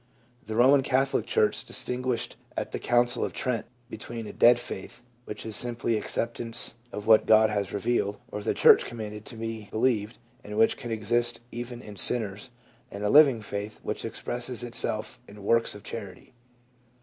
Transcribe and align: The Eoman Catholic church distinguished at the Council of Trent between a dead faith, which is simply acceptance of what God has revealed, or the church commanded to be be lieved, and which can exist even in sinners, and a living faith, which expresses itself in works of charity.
The 0.43 0.55
Eoman 0.55 0.83
Catholic 0.83 1.27
church 1.27 1.63
distinguished 1.63 2.35
at 2.57 2.71
the 2.71 2.79
Council 2.79 3.23
of 3.23 3.33
Trent 3.33 3.67
between 3.87 4.25
a 4.25 4.33
dead 4.33 4.57
faith, 4.59 5.03
which 5.25 5.45
is 5.45 5.55
simply 5.55 5.95
acceptance 5.95 6.73
of 6.91 7.05
what 7.05 7.27
God 7.27 7.51
has 7.51 7.71
revealed, 7.71 8.17
or 8.31 8.41
the 8.41 8.55
church 8.55 8.83
commanded 8.83 9.25
to 9.25 9.35
be 9.35 9.69
be 9.71 9.77
lieved, 9.77 10.17
and 10.43 10.57
which 10.57 10.75
can 10.75 10.89
exist 10.89 11.39
even 11.51 11.83
in 11.83 11.97
sinners, 11.97 12.49
and 12.89 13.03
a 13.03 13.11
living 13.11 13.43
faith, 13.43 13.79
which 13.83 14.03
expresses 14.03 14.63
itself 14.63 15.19
in 15.27 15.43
works 15.43 15.75
of 15.75 15.83
charity. 15.83 16.33